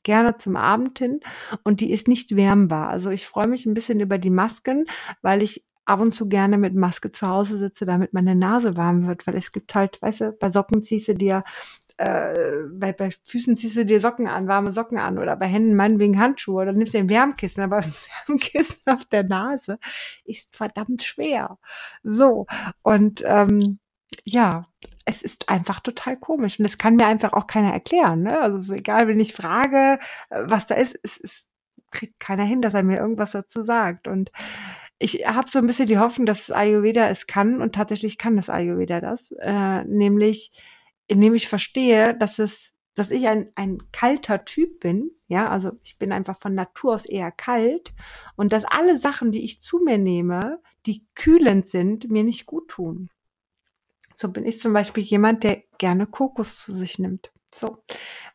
[0.04, 1.20] Gerne zum Abend hin
[1.64, 2.90] und die ist nicht wärmbar.
[2.90, 4.86] Also ich freue mich ein bisschen über die Masken,
[5.22, 9.08] weil ich ab und zu gerne mit Maske zu Hause sitze, damit meine Nase warm
[9.08, 11.44] wird, weil es gibt halt, weißt du, bei Socken ziehst du dir,
[11.98, 15.76] äh, bei, bei Füßen ziehst du dir Socken an, warme Socken an oder bei Händen
[15.76, 17.94] meinetwegen Handschuhe oder nimmst dir ein Wärmkissen, aber ein
[18.28, 19.80] Wärmkissen auf der Nase
[20.24, 21.58] ist verdammt schwer.
[22.04, 22.46] So,
[22.84, 23.80] und ähm,
[24.24, 24.68] ja,
[25.06, 28.24] es ist einfach total komisch und es kann mir einfach auch keiner erklären.
[28.24, 28.40] Ne?
[28.40, 31.48] Also so egal, wenn ich frage, äh, was da ist, es, es
[31.92, 34.08] kriegt keiner hin, dass er mir irgendwas dazu sagt.
[34.08, 34.32] Und
[35.00, 38.50] ich habe so ein bisschen die Hoffnung, dass Ayurveda es kann und tatsächlich kann das
[38.50, 40.52] Ayurveda das, äh, nämlich
[41.08, 45.98] indem ich verstehe, dass es, dass ich ein, ein kalter Typ bin, ja, also ich
[45.98, 47.94] bin einfach von Natur aus eher kalt
[48.36, 52.70] und dass alle Sachen, die ich zu mir nehme, die kühlend sind, mir nicht gut
[52.70, 53.10] tun.
[54.16, 57.32] So bin ich zum Beispiel jemand, der gerne Kokos zu sich nimmt.
[57.54, 57.84] So,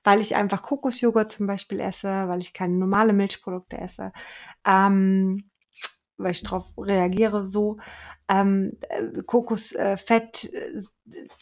[0.05, 4.13] weil ich einfach Kokosjoghurt zum Beispiel esse, weil ich keine normale Milchprodukte esse,
[4.67, 5.51] ähm,
[6.23, 7.79] weil ich darauf reagiere so.
[8.29, 10.83] Ähm, äh, Kokosfett, äh,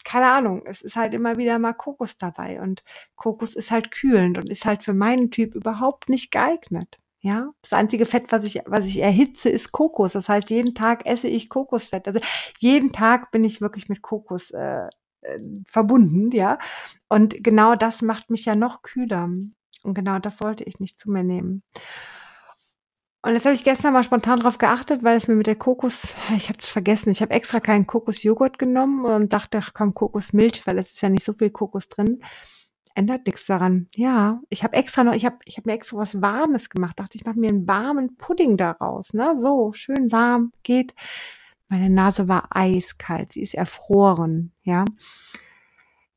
[0.03, 2.83] keine Ahnung, es ist halt immer wieder mal Kokos dabei und
[3.15, 6.99] Kokos ist halt kühlend und ist halt für meinen Typ überhaupt nicht geeignet.
[7.23, 10.13] Ja, das einzige Fett, was ich, was ich erhitze, ist Kokos.
[10.13, 12.07] Das heißt, jeden Tag esse ich Kokosfett.
[12.07, 12.19] Also
[12.59, 14.87] jeden Tag bin ich wirklich mit Kokos äh,
[15.21, 16.57] äh, verbunden, ja.
[17.09, 19.29] Und genau das macht mich ja noch kühler.
[19.83, 21.63] Und genau das sollte ich nicht zu mir nehmen.
[23.23, 26.15] Und jetzt habe ich gestern mal spontan drauf geachtet, weil es mir mit der Kokos,
[26.35, 30.65] ich habe es vergessen, ich habe extra keinen Kokosjoghurt genommen und dachte, ach komm, Kokosmilch,
[30.65, 32.21] weil es ist ja nicht so viel Kokos drin
[32.95, 33.87] ändert nichts daran.
[33.95, 36.99] Ja, ich habe extra noch, ich habe ich hab mir extra was Warmes gemacht.
[36.99, 39.13] Dachte, ich mache mir einen warmen Pudding daraus.
[39.13, 39.35] Ne?
[39.37, 40.93] So, schön warm, geht.
[41.69, 44.83] Meine Nase war eiskalt, sie ist erfroren, ja.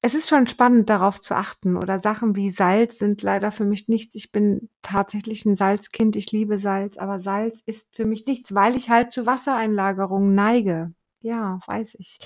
[0.06, 1.78] Es ist schon spannend, darauf zu achten.
[1.78, 4.14] Oder Sachen wie Salz sind leider für mich nichts.
[4.14, 6.14] Ich bin tatsächlich ein Salzkind.
[6.16, 10.92] Ich liebe Salz, aber Salz ist für mich nichts, weil ich halt zu Wassereinlagerungen neige.
[11.22, 12.18] Ja, weiß ich.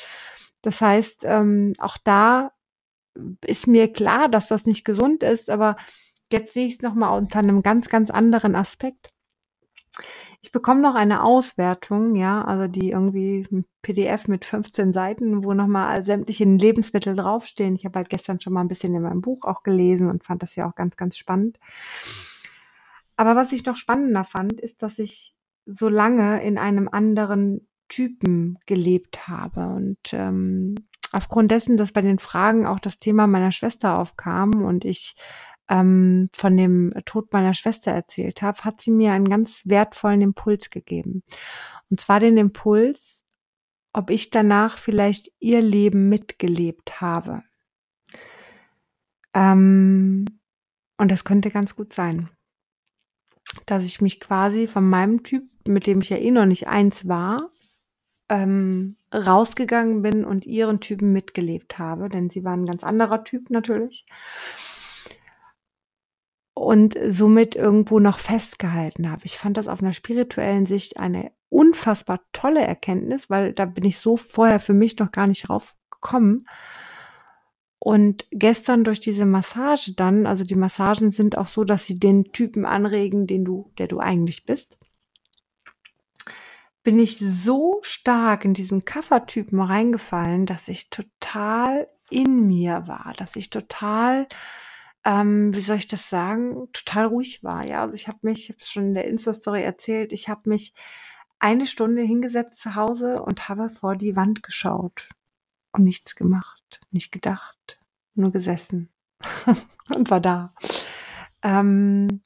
[0.61, 2.51] Das heißt, ähm, auch da
[3.47, 5.77] ist mir klar, dass das nicht gesund ist, aber
[6.33, 9.11] jetzt sehe ich es nochmal unter einem ganz, ganz anderen Aspekt.
[10.41, 15.53] Ich bekomme noch eine Auswertung, ja, also die irgendwie ein PDF mit 15 Seiten, wo
[15.53, 17.75] nochmal sämtliche Lebensmittel draufstehen.
[17.75, 20.43] Ich habe halt gestern schon mal ein bisschen in meinem Buch auch gelesen und fand
[20.43, 21.59] das ja auch ganz, ganz spannend.
[23.17, 25.35] Aber was ich noch spannender fand, ist, dass ich
[25.67, 30.77] so lange in einem anderen Typen gelebt habe und ähm,
[31.13, 35.17] aufgrund dessen, dass bei den Fragen auch das Thema meiner Schwester aufkam und ich
[35.69, 40.71] ähm, von dem Tod meiner Schwester erzählt habe, hat sie mir einen ganz wertvollen Impuls
[40.71, 41.23] gegeben.
[41.91, 43.23] Und zwar den Impuls,
[43.93, 47.43] ob ich danach vielleicht ihr Leben mitgelebt habe.
[49.35, 50.25] Ähm,
[50.97, 52.29] und das könnte ganz gut sein,
[53.67, 57.09] dass ich mich quasi von meinem Typ, mit dem ich ja eh noch nicht eins
[57.09, 57.51] war,
[58.29, 63.51] ähm, rausgegangen bin und ihren Typen mitgelebt habe, denn sie war ein ganz anderer Typ
[63.51, 64.05] natürlich.
[66.59, 69.23] Und somit irgendwo noch festgehalten habe.
[69.25, 73.99] Ich fand das auf einer spirituellen Sicht eine unfassbar tolle Erkenntnis, weil da bin ich
[73.99, 76.47] so vorher für mich noch gar nicht drauf gekommen.
[77.79, 82.33] Und gestern durch diese Massage dann, also die Massagen sind auch so, dass sie den
[82.33, 84.79] Typen anregen, den du, der du eigentlich bist
[86.89, 93.37] bin ich so stark in diesen Kaffertypen reingefallen, dass ich total in mir war, dass
[93.37, 94.27] ich total,
[95.09, 97.65] ähm, wie soll ich das sagen, total ruhig war.
[97.65, 100.51] Ja, also ich habe mich, ich habe es schon in der Insta-Story erzählt, ich habe
[100.51, 100.75] mich
[101.39, 105.09] eine Stunde hingesetzt zu Hause und habe vor die Wand geschaut
[105.73, 107.81] und nichts gemacht, nicht gedacht,
[108.15, 108.91] nur gesessen
[109.95, 110.53] und war da.
[111.43, 112.21] Ähm,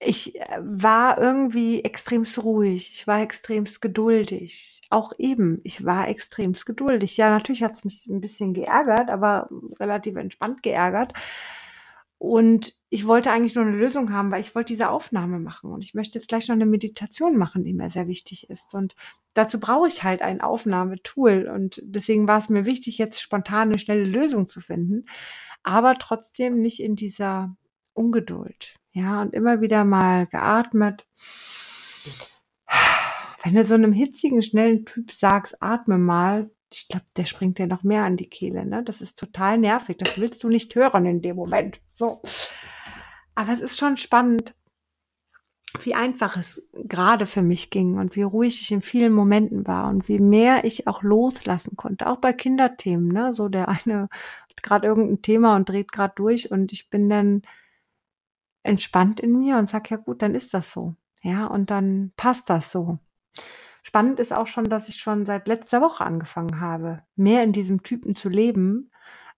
[0.00, 4.80] ich äh, war irgendwie extremst ruhig, ich war extremst geduldig.
[4.90, 7.16] Auch eben, ich war extremst geduldig.
[7.16, 9.48] Ja, natürlich hat es mich ein bisschen geärgert, aber
[9.80, 11.12] relativ entspannt geärgert.
[12.18, 15.70] Und ich wollte eigentlich nur eine Lösung haben, weil ich wollte diese Aufnahme machen.
[15.72, 18.74] Und ich möchte jetzt gleich noch eine Meditation machen, die mir sehr wichtig ist.
[18.74, 18.96] Und
[19.34, 21.48] dazu brauche ich halt ein Aufnahmetool.
[21.48, 25.06] Und deswegen war es mir wichtig, jetzt spontan eine schnelle Lösung zu finden.
[25.62, 27.56] Aber trotzdem nicht in dieser
[27.94, 28.77] Ungeduld.
[28.92, 31.06] Ja, und immer wieder mal geatmet.
[33.42, 37.66] Wenn du so einem hitzigen, schnellen Typ sagst, atme mal, ich glaube, der springt dir
[37.66, 38.66] noch mehr an die Kehle.
[38.66, 38.82] Ne?
[38.82, 39.96] Das ist total nervig.
[39.98, 41.80] Das willst du nicht hören in dem Moment.
[41.94, 42.20] So.
[43.34, 44.54] Aber es ist schon spannend,
[45.82, 49.88] wie einfach es gerade für mich ging und wie ruhig ich in vielen Momenten war
[49.88, 52.06] und wie mehr ich auch loslassen konnte.
[52.06, 53.08] Auch bei Kinderthemen.
[53.08, 53.32] Ne?
[53.32, 54.08] So der eine
[54.50, 57.42] hat gerade irgendein Thema und dreht gerade durch und ich bin dann
[58.68, 60.94] entspannt in mir und sag, ja gut, dann ist das so.
[61.22, 62.98] Ja, und dann passt das so.
[63.82, 67.82] Spannend ist auch schon, dass ich schon seit letzter Woche angefangen habe, mehr in diesem
[67.82, 68.90] Typen zu leben,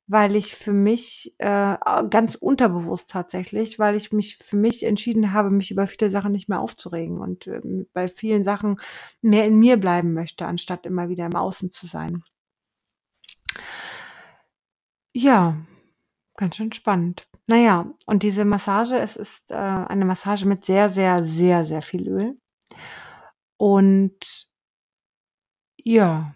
[0.08, 1.76] weil ich für mich äh,
[2.10, 6.48] ganz unterbewusst tatsächlich, weil ich mich für mich entschieden habe, mich über viele Sachen nicht
[6.48, 7.60] mehr aufzuregen und äh,
[7.92, 8.80] bei vielen Sachen
[9.22, 12.24] mehr in mir bleiben möchte, anstatt immer wieder im Außen zu sein.
[15.12, 15.56] Ja,
[16.36, 17.29] ganz schön spannend.
[17.50, 22.08] Naja, und diese Massage, es ist äh, eine Massage mit sehr, sehr, sehr, sehr viel
[22.08, 22.38] Öl.
[23.56, 24.46] Und
[25.76, 26.32] ja,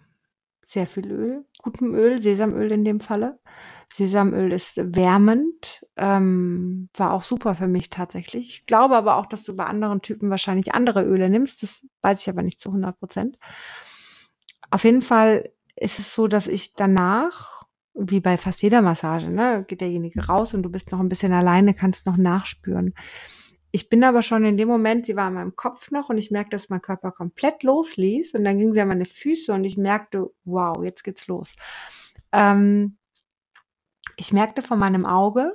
[0.65, 3.39] sehr viel Öl, gutem Öl, Sesamöl in dem Falle.
[3.93, 8.49] Sesamöl ist wärmend, ähm, war auch super für mich tatsächlich.
[8.49, 11.63] Ich glaube aber auch, dass du bei anderen Typen wahrscheinlich andere Öle nimmst.
[11.63, 13.37] Das weiß ich aber nicht zu 100 Prozent.
[14.69, 17.63] Auf jeden Fall ist es so, dass ich danach,
[17.95, 21.31] wie bei fast jeder Massage, ne, geht derjenige raus und du bist noch ein bisschen
[21.31, 22.93] alleine, kannst noch nachspüren.
[23.71, 26.31] Ich bin aber schon in dem Moment, sie war in meinem Kopf noch und ich
[26.31, 29.77] merkte, dass mein Körper komplett losließ und dann ging sie an meine Füße und ich
[29.77, 31.55] merkte, wow, jetzt geht's los.
[32.31, 32.97] Ähm,
[34.17, 35.53] ich merkte von meinem Auge,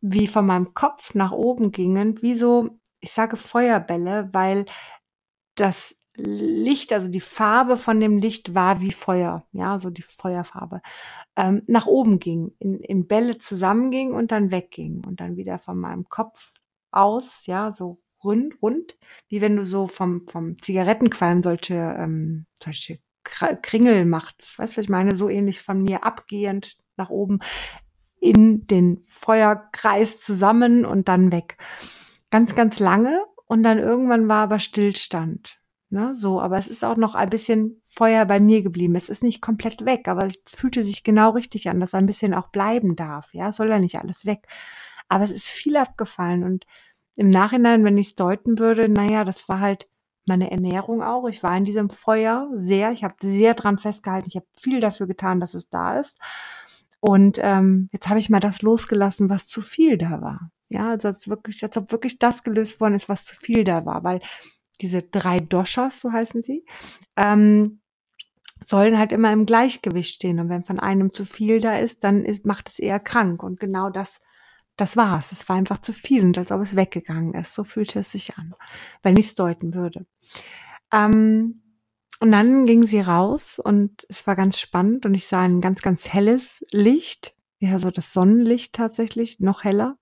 [0.00, 4.66] wie von meinem Kopf nach oben gingen, wie so, ich sage Feuerbälle, weil
[5.56, 10.80] das Licht, also die Farbe von dem Licht war wie Feuer, ja, so die Feuerfarbe,
[11.36, 15.78] ähm, nach oben ging, in, in Bälle zusammenging und dann wegging und dann wieder von
[15.78, 16.52] meinem Kopf
[16.90, 18.96] aus, ja, so rund, rund,
[19.28, 24.58] wie wenn du so vom, vom Zigarettenqualm solche, ähm, solche Kringel machst.
[24.58, 25.14] Weißt du, was ich meine?
[25.14, 27.40] So ähnlich von mir abgehend nach oben
[28.20, 31.58] in den Feuerkreis zusammen und dann weg.
[32.30, 35.58] Ganz, ganz lange und dann irgendwann war aber Stillstand.
[35.88, 38.96] Ne, so, aber es ist auch noch ein bisschen Feuer bei mir geblieben.
[38.96, 42.34] Es ist nicht komplett weg, aber es fühlte sich genau richtig an, dass ein bisschen
[42.34, 43.32] auch bleiben darf.
[43.32, 44.48] Ja, soll ja nicht alles weg.
[45.08, 46.66] Aber es ist viel abgefallen und
[47.16, 49.88] im Nachhinein, wenn ich es deuten würde, naja, das war halt
[50.26, 51.28] meine Ernährung auch.
[51.28, 55.06] Ich war in diesem Feuer sehr, ich habe sehr dran festgehalten, ich habe viel dafür
[55.06, 56.18] getan, dass es da ist.
[57.00, 60.50] Und ähm, jetzt habe ich mal das losgelassen, was zu viel da war.
[60.68, 63.86] Ja, also als wirklich, als ob wirklich das gelöst worden ist, was zu viel da
[63.86, 64.20] war, weil
[64.82, 66.64] diese drei Doshas, so heißen sie,
[67.16, 67.80] ähm,
[68.64, 70.40] sollen halt immer im Gleichgewicht stehen.
[70.40, 73.42] Und wenn von einem zu viel da ist, dann ist, macht es eher krank.
[73.42, 74.20] Und genau das
[74.76, 75.32] das war's.
[75.32, 77.54] Es war einfach zu viel und als ob es weggegangen ist.
[77.54, 78.54] So fühlte es sich an,
[79.02, 80.06] wenn ich es deuten würde.
[80.92, 81.62] Ähm,
[82.20, 85.82] und dann ging sie raus und es war ganz spannend und ich sah ein ganz,
[85.82, 89.98] ganz helles Licht, ja, so das Sonnenlicht tatsächlich, noch heller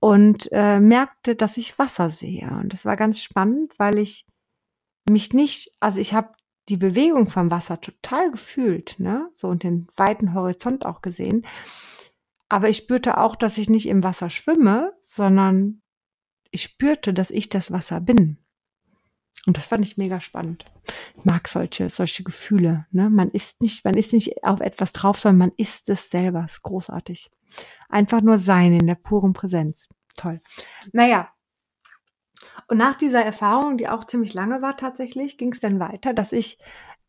[0.00, 2.48] und äh, merkte, dass ich Wasser sehe.
[2.60, 4.26] Und das war ganz spannend, weil ich
[5.08, 6.34] mich nicht, also ich habe
[6.68, 11.46] die Bewegung vom Wasser total gefühlt, ne, so und den weiten Horizont auch gesehen.
[12.48, 15.82] Aber ich spürte auch, dass ich nicht im Wasser schwimme, sondern
[16.50, 18.38] ich spürte, dass ich das Wasser bin.
[19.46, 20.64] Und das fand ich mega spannend.
[21.16, 22.86] Ich mag solche, solche Gefühle.
[22.90, 23.10] Ne?
[23.10, 26.44] Man ist nicht, man ist nicht auf etwas drauf, sondern man ist es selber.
[26.44, 27.30] Ist großartig.
[27.88, 29.88] Einfach nur sein in der puren Präsenz.
[30.16, 30.40] Toll.
[30.92, 31.30] Naja.
[32.68, 36.32] Und nach dieser Erfahrung, die auch ziemlich lange war tatsächlich, ging es dann weiter, dass
[36.32, 36.58] ich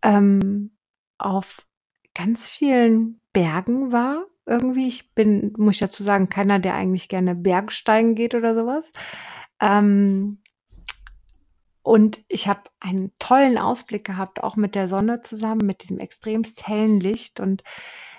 [0.03, 0.77] ähm,
[1.17, 1.65] auf
[2.13, 4.87] ganz vielen Bergen war irgendwie.
[4.87, 8.91] Ich bin, muss ich dazu sagen, keiner, der eigentlich gerne Bergsteigen geht oder sowas.
[9.59, 10.41] Ähm,
[11.81, 16.67] und ich habe einen tollen Ausblick gehabt, auch mit der Sonne zusammen, mit diesem extremst
[16.67, 17.63] hellen Licht und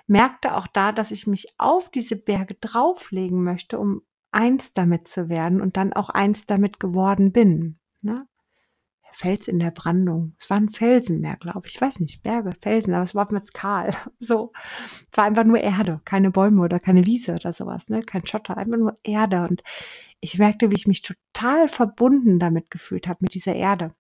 [0.09, 5.29] merkte auch da, dass ich mich auf diese Berge drauflegen möchte, um eins damit zu
[5.29, 7.79] werden und dann auch eins damit geworden bin.
[8.03, 8.27] Ne?
[9.13, 10.35] Fels in der Brandung.
[10.39, 11.75] Es war ein Felsenmeer, glaube ich.
[11.75, 13.91] Ich weiß nicht, Berge, Felsen, aber es war jetzt kahl.
[14.21, 14.53] So.
[15.11, 18.03] Es war einfach nur Erde, keine Bäume oder keine Wiese oder sowas, ne?
[18.03, 19.47] Kein Schotter, einfach nur Erde.
[19.49, 19.63] Und
[20.21, 23.95] ich merkte, wie ich mich total verbunden damit gefühlt habe, mit dieser Erde.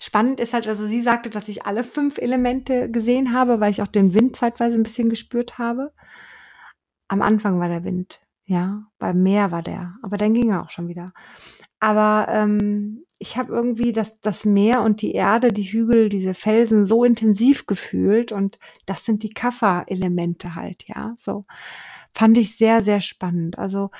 [0.00, 3.82] Spannend ist halt, also sie sagte, dass ich alle fünf Elemente gesehen habe, weil ich
[3.82, 5.92] auch den Wind zeitweise ein bisschen gespürt habe.
[7.08, 10.70] Am Anfang war der Wind, ja, beim Meer war der, aber dann ging er auch
[10.70, 11.12] schon wieder.
[11.80, 16.84] Aber ähm, ich habe irgendwie das, das Meer und die Erde, die Hügel, diese Felsen
[16.86, 21.14] so intensiv gefühlt und das sind die Kaffer-Elemente halt, ja.
[21.16, 21.44] So
[22.12, 23.58] fand ich sehr, sehr spannend.
[23.58, 23.90] Also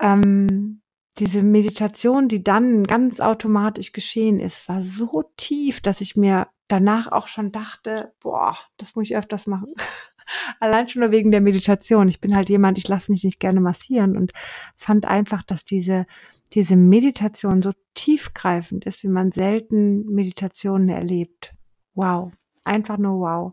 [0.00, 0.80] ähm,
[1.18, 7.10] diese Meditation, die dann ganz automatisch geschehen ist, war so tief, dass ich mir danach
[7.10, 9.72] auch schon dachte, boah, das muss ich öfters machen.
[10.60, 12.08] Allein schon nur wegen der Meditation.
[12.08, 14.32] Ich bin halt jemand, ich lasse mich nicht gerne massieren und
[14.76, 16.06] fand einfach, dass diese
[16.52, 21.54] diese Meditation so tiefgreifend ist, wie man selten Meditationen erlebt.
[21.94, 22.32] Wow,
[22.64, 23.52] einfach nur wow.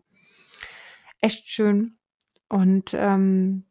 [1.21, 1.97] Echt schön.
[2.47, 3.65] Und ähm,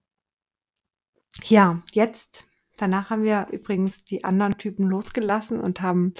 [1.44, 2.44] ja, jetzt,
[2.84, 6.12] danach haben wir übrigens die anderen Typen losgelassen und haben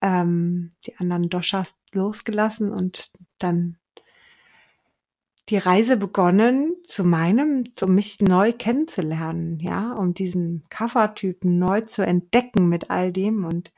[0.00, 3.76] ähm, die anderen Doshas losgelassen und dann
[5.50, 12.06] die Reise begonnen zu meinem, um mich neu kennenzulernen, ja, um diesen Kaffertypen neu zu
[12.06, 13.70] entdecken mit all dem und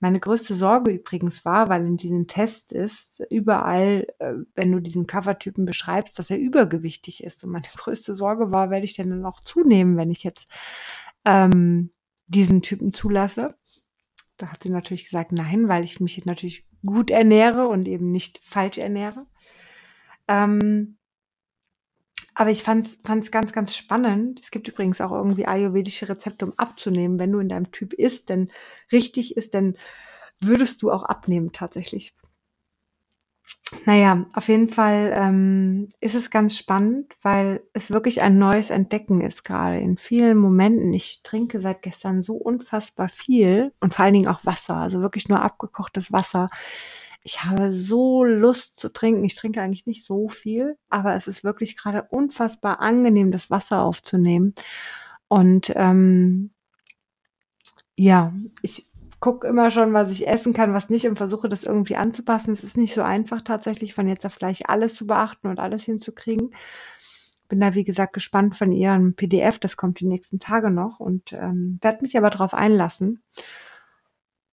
[0.00, 5.08] meine größte Sorge übrigens war, weil in diesem Test ist überall, äh, wenn du diesen
[5.08, 7.42] Covertypen beschreibst, dass er übergewichtig ist.
[7.42, 10.46] Und meine größte Sorge war, werde ich denn dann auch zunehmen, wenn ich jetzt
[11.24, 11.90] ähm,
[12.26, 13.56] diesen Typen zulasse?
[14.36, 18.38] Da hat sie natürlich gesagt, nein, weil ich mich natürlich gut ernähre und eben nicht
[18.42, 19.26] falsch ernähre.
[20.28, 20.98] Ähm,
[22.34, 24.38] aber ich fand es ganz, ganz spannend.
[24.40, 27.18] Es gibt übrigens auch irgendwie ayurvedische Rezepte, um abzunehmen.
[27.18, 28.52] Wenn du in deinem Typ isst, denn
[28.92, 29.76] richtig ist, dann
[30.38, 32.14] würdest du auch abnehmen tatsächlich.
[33.84, 39.20] Naja, auf jeden Fall ähm, ist es ganz spannend, weil es wirklich ein neues Entdecken
[39.20, 40.94] ist gerade in vielen Momenten.
[40.94, 45.28] Ich trinke seit gestern so unfassbar viel und vor allen Dingen auch Wasser, also wirklich
[45.28, 46.48] nur abgekochtes Wasser
[47.22, 49.24] ich habe so Lust zu trinken.
[49.24, 53.82] Ich trinke eigentlich nicht so viel, aber es ist wirklich gerade unfassbar angenehm, das Wasser
[53.82, 54.54] aufzunehmen.
[55.28, 56.52] Und ähm,
[57.96, 58.32] ja,
[58.62, 58.87] ich
[59.20, 62.52] gucke immer schon, was ich essen kann, was nicht und versuche das irgendwie anzupassen.
[62.52, 65.84] Es ist nicht so einfach tatsächlich von jetzt auf gleich alles zu beachten und alles
[65.84, 66.54] hinzukriegen.
[67.48, 69.58] Bin da, wie gesagt, gespannt von ihrem PDF.
[69.58, 73.22] Das kommt die nächsten Tage noch und ähm, werde mich aber darauf einlassen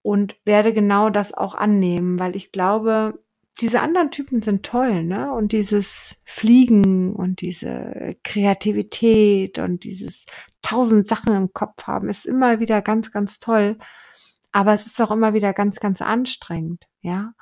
[0.02, 3.20] und werde genau das auch annehmen, weil ich glaube,
[3.60, 5.34] diese anderen Typen sind toll, ne?
[5.34, 10.26] Und dieses Fliegen und diese Kreativität und dieses
[10.62, 13.78] tausend Sachen im Kopf haben ist immer wieder ganz, ganz toll.
[14.56, 17.34] Aber es ist auch immer wieder ganz, ganz anstrengend, ja?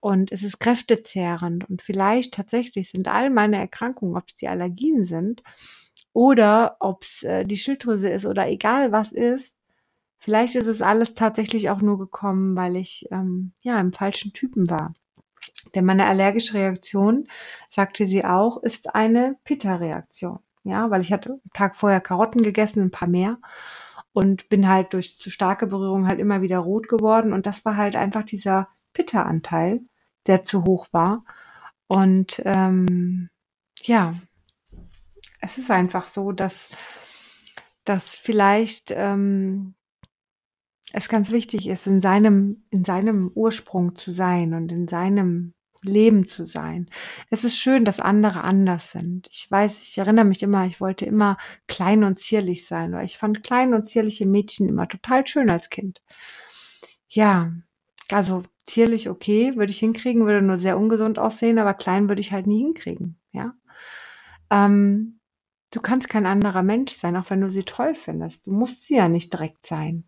[0.00, 5.04] Und es ist kräftezehrend und vielleicht tatsächlich sind all meine Erkrankungen, ob es die Allergien
[5.04, 5.42] sind
[6.14, 9.54] oder ob es äh, die Schilddrüse ist oder egal was ist,
[10.18, 14.68] Vielleicht ist es alles tatsächlich auch nur gekommen, weil ich ähm, ja im falschen Typen
[14.70, 14.94] war.
[15.74, 17.28] Denn meine allergische Reaktion,
[17.68, 20.38] sagte sie auch, ist eine Pitta-Reaktion.
[20.64, 23.38] Ja, weil ich hatte am Tag vorher Karotten gegessen, ein paar mehr
[24.16, 27.76] und bin halt durch zu starke Berührung halt immer wieder rot geworden und das war
[27.76, 29.82] halt einfach dieser Pitta-Anteil,
[30.26, 31.22] der zu hoch war.
[31.86, 33.28] Und ähm,
[33.82, 34.14] ja,
[35.42, 36.70] es ist einfach so, dass,
[37.84, 39.74] dass vielleicht ähm,
[40.94, 45.52] es ganz wichtig ist, in seinem, in seinem Ursprung zu sein und in seinem
[45.86, 46.88] Leben zu sein.
[47.30, 49.28] Es ist schön, dass andere anders sind.
[49.30, 51.36] Ich weiß, ich erinnere mich immer, ich wollte immer
[51.68, 55.70] klein und zierlich sein, weil ich fand klein und zierliche Mädchen immer total schön als
[55.70, 56.02] Kind.
[57.08, 57.52] Ja,
[58.10, 62.32] also zierlich okay, würde ich hinkriegen, würde nur sehr ungesund aussehen, aber klein würde ich
[62.32, 63.54] halt nie hinkriegen, ja.
[64.50, 65.20] Ähm,
[65.72, 68.46] du kannst kein anderer Mensch sein, auch wenn du sie toll findest.
[68.46, 70.04] Du musst sie ja nicht direkt sein.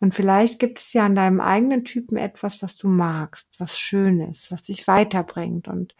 [0.00, 4.20] Und vielleicht gibt es ja an deinem eigenen Typen etwas, was du magst, was schön
[4.20, 5.68] ist, was dich weiterbringt.
[5.68, 5.94] Und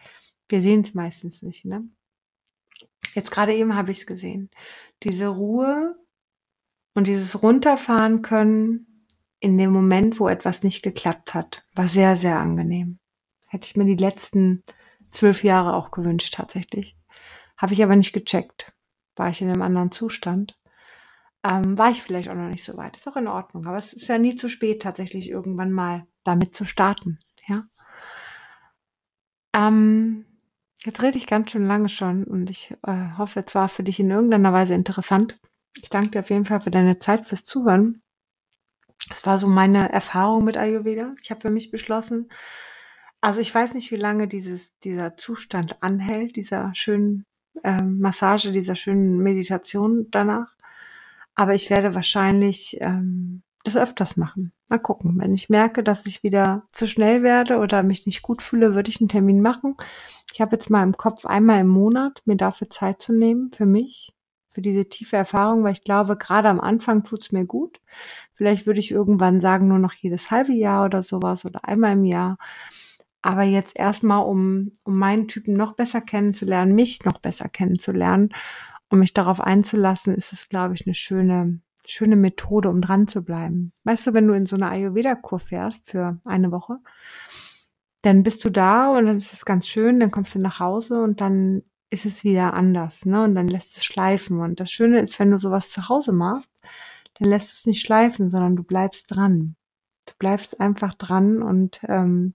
[0.49, 1.87] wir sehen es meistens nicht, ne?
[3.13, 4.49] Jetzt gerade eben habe ich es gesehen.
[5.03, 5.95] Diese Ruhe
[6.93, 9.05] und dieses Runterfahren können
[9.39, 12.99] in dem Moment, wo etwas nicht geklappt hat, war sehr, sehr angenehm.
[13.49, 14.63] Hätte ich mir die letzten
[15.09, 16.95] zwölf Jahre auch gewünscht, tatsächlich.
[17.57, 18.73] Habe ich aber nicht gecheckt.
[19.15, 20.57] War ich in einem anderen Zustand
[21.43, 22.97] ähm, war ich vielleicht auch noch nicht so weit.
[22.97, 23.65] Ist auch in Ordnung.
[23.65, 27.19] Aber es ist ja nie zu spät, tatsächlich irgendwann mal damit zu starten.
[27.47, 27.63] Ja.
[29.55, 30.25] Ähm,
[30.83, 33.99] jetzt rede ich ganz schön lange schon und ich äh, hoffe, es war für dich
[33.99, 35.39] in irgendeiner Weise interessant.
[35.81, 38.01] Ich danke dir auf jeden Fall für deine Zeit, fürs Zuhören.
[39.09, 41.15] Das war so meine Erfahrung mit Ayurveda.
[41.21, 42.29] Ich habe für mich beschlossen,
[43.19, 47.25] also ich weiß nicht, wie lange dieses, dieser Zustand anhält, dieser schönen
[47.63, 50.55] äh, Massage, dieser schönen Meditation danach.
[51.35, 54.53] Aber ich werde wahrscheinlich ähm, das öfters machen.
[54.69, 55.19] Mal gucken.
[55.19, 58.89] Wenn ich merke, dass ich wieder zu schnell werde oder mich nicht gut fühle, würde
[58.89, 59.75] ich einen Termin machen.
[60.33, 63.65] Ich habe jetzt mal im Kopf einmal im Monat mir dafür Zeit zu nehmen, für
[63.65, 64.13] mich,
[64.49, 67.79] für diese tiefe Erfahrung, weil ich glaube, gerade am Anfang tut's mir gut.
[68.33, 72.05] Vielleicht würde ich irgendwann sagen, nur noch jedes halbe Jahr oder sowas oder einmal im
[72.05, 72.37] Jahr.
[73.21, 78.33] Aber jetzt erstmal, um, um meinen Typen noch besser kennenzulernen, mich noch besser kennenzulernen
[78.91, 83.23] um mich darauf einzulassen, ist es, glaube ich, eine schöne, schöne Methode, um dran zu
[83.23, 83.71] bleiben.
[83.85, 86.77] Weißt du, wenn du in so eine Ayurveda-Kur fährst für eine Woche,
[88.01, 91.01] dann bist du da und dann ist es ganz schön, dann kommst du nach Hause
[91.01, 93.23] und dann ist es wieder anders, ne?
[93.23, 94.39] Und dann lässt es schleifen.
[94.39, 96.51] Und das Schöne ist, wenn du sowas zu Hause machst,
[97.19, 99.55] dann lässt du es nicht schleifen, sondern du bleibst dran.
[100.05, 102.33] Du bleibst einfach dran und ähm,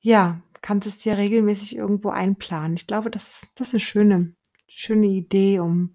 [0.00, 2.76] ja, kannst es dir regelmäßig irgendwo einplanen.
[2.76, 4.34] Ich glaube, das ist, das ist eine schöne,
[4.68, 5.92] schöne Idee, um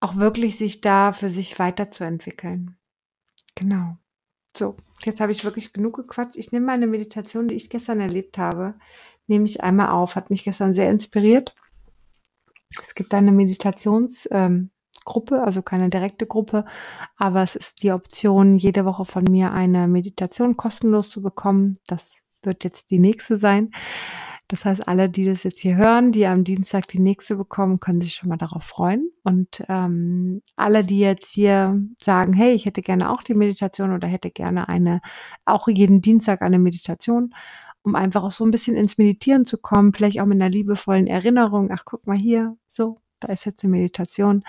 [0.00, 2.76] auch wirklich sich da für sich weiterzuentwickeln.
[3.54, 3.96] Genau.
[4.56, 6.36] So, jetzt habe ich wirklich genug gequatscht.
[6.36, 8.74] Ich nehme meine Meditation, die ich gestern erlebt habe,
[9.26, 10.16] nehme ich einmal auf.
[10.16, 11.54] Hat mich gestern sehr inspiriert.
[12.70, 14.70] Es gibt eine Meditationsgruppe,
[15.36, 16.64] ähm, also keine direkte Gruppe,
[17.16, 21.78] aber es ist die Option, jede Woche von mir eine Meditation kostenlos zu bekommen.
[21.86, 23.72] Das wird jetzt die nächste sein.
[24.48, 28.00] Das heißt, alle, die das jetzt hier hören, die am Dienstag die nächste bekommen, können
[28.00, 29.10] sich schon mal darauf freuen.
[29.22, 34.08] Und ähm, alle, die jetzt hier sagen, hey, ich hätte gerne auch die Meditation oder
[34.08, 35.02] hätte gerne eine,
[35.44, 37.34] auch jeden Dienstag eine Meditation,
[37.82, 41.06] um einfach auch so ein bisschen ins Meditieren zu kommen, vielleicht auch mit einer liebevollen
[41.06, 44.44] Erinnerung, ach guck mal hier, so, da ist jetzt eine Meditation.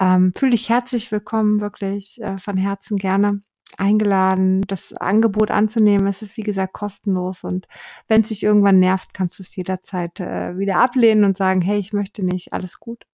[0.00, 3.42] Ähm, fühl dich herzlich willkommen, wirklich äh, von Herzen gerne
[3.78, 6.06] eingeladen, das Angebot anzunehmen.
[6.06, 7.66] Es ist, wie gesagt, kostenlos und
[8.08, 11.78] wenn es sich irgendwann nervt, kannst du es jederzeit äh, wieder ablehnen und sagen, hey,
[11.78, 13.06] ich möchte nicht, alles gut.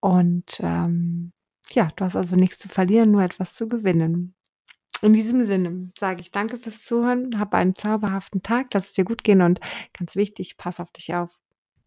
[0.00, 1.32] Und ähm,
[1.70, 4.34] ja, du hast also nichts zu verlieren, nur etwas zu gewinnen.
[5.02, 9.04] In diesem Sinne sage ich danke fürs Zuhören, hab einen zauberhaften Tag, lass es dir
[9.04, 9.60] gut gehen und
[9.98, 11.38] ganz wichtig, pass auf dich auf.